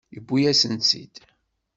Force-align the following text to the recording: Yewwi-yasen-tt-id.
Yewwi-yasen-tt-id. 0.15 1.15